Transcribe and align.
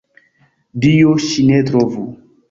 Dio, 0.85 1.11
ŝi 1.25 1.45
ne 1.49 1.59
trovu! 1.67 2.07